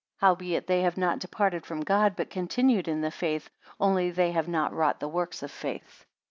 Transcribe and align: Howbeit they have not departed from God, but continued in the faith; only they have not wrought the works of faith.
Howbeit 0.17 0.65
they 0.65 0.81
have 0.81 0.97
not 0.97 1.19
departed 1.19 1.63
from 1.63 1.81
God, 1.81 2.15
but 2.15 2.31
continued 2.31 2.87
in 2.87 3.01
the 3.01 3.11
faith; 3.11 3.51
only 3.79 4.09
they 4.09 4.31
have 4.31 4.47
not 4.47 4.73
wrought 4.73 4.99
the 4.99 5.07
works 5.07 5.43
of 5.43 5.51
faith. 5.51 6.07